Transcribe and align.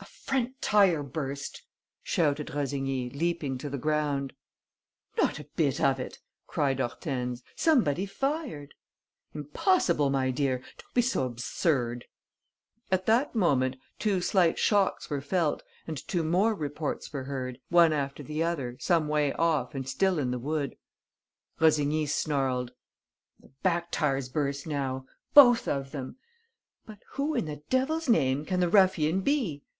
"A 0.00 0.30
front 0.30 0.60
tire 0.60 1.02
burst," 1.02 1.62
shouted 2.02 2.48
Rossigny, 2.50 3.08
leaping 3.10 3.56
to 3.58 3.70
the 3.70 3.78
ground. 3.78 4.34
"Not 5.16 5.38
a 5.38 5.48
bit 5.56 5.80
of 5.80 5.98
it!" 5.98 6.18
cried 6.46 6.80
Hortense. 6.80 7.42
"Somebody 7.56 8.04
fired!" 8.04 8.74
"Impossible, 9.34 10.10
my 10.10 10.30
dear! 10.30 10.58
Don't 10.76 10.92
be 10.92 11.00
so 11.00 11.24
absurd!" 11.24 12.04
At 12.92 13.06
that 13.06 13.34
moment, 13.34 13.76
two 13.98 14.20
slight 14.20 14.58
shocks 14.58 15.08
were 15.08 15.22
felt 15.22 15.62
and 15.86 15.96
two 16.06 16.22
more 16.22 16.54
reports 16.54 17.10
were 17.10 17.24
heard, 17.24 17.58
one 17.70 17.94
after 17.94 18.22
the 18.22 18.42
other, 18.42 18.76
some 18.78 19.08
way 19.08 19.32
off 19.32 19.74
and 19.74 19.88
still 19.88 20.18
in 20.18 20.30
the 20.30 20.38
wood. 20.38 20.76
Rossigny 21.58 22.04
snarled: 22.06 22.72
"The 23.40 23.48
back 23.62 23.90
tires 23.90 24.28
burst 24.28 24.66
now... 24.66 25.06
both 25.32 25.66
of 25.66 25.90
them.... 25.92 26.18
But 26.84 26.98
who, 27.12 27.34
in 27.34 27.46
the 27.46 27.62
devil's 27.70 28.10
name, 28.10 28.44
can 28.44 28.60
the 28.60 28.68
ruffian 28.68 29.22
be?... 29.22 29.62